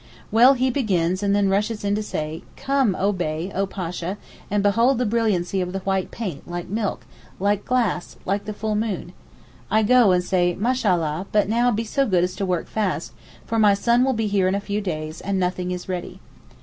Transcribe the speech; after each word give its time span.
Well, 0.31 0.55
he 0.55 0.71
begins 0.71 1.21
and 1.21 1.35
then 1.35 1.47
rushes 1.47 1.85
in 1.85 1.93
to 1.93 2.01
say: 2.01 2.41
'Come 2.55 2.95
oh 2.97 3.11
Bey, 3.11 3.51
oh 3.53 3.67
Pasha! 3.67 4.17
and 4.49 4.63
behold 4.63 4.97
the 4.97 5.05
brilliancy 5.05 5.61
of 5.61 5.73
the 5.73 5.79
white 5.81 6.09
paint, 6.09 6.49
like 6.49 6.67
milk, 6.67 7.05
like 7.39 7.63
glass, 7.65 8.15
like 8.25 8.45
the 8.45 8.53
full 8.53 8.73
moon.' 8.73 9.13
I 9.69 9.83
go 9.83 10.11
and 10.11 10.23
say, 10.23 10.55
'Mashallah! 10.55 11.27
but 11.31 11.47
now 11.47 11.69
be 11.69 11.83
so 11.83 12.07
good 12.07 12.23
as 12.23 12.35
to 12.37 12.47
work 12.47 12.67
fast, 12.67 13.13
for 13.45 13.59
my 13.59 13.75
son 13.75 14.03
will 14.03 14.13
be 14.13 14.25
here 14.25 14.47
in 14.47 14.55
a 14.55 14.59
few 14.59 14.81
days, 14.81 15.21
and 15.21 15.39
nothing 15.39 15.69
is 15.69 15.87
ready. 15.87 16.19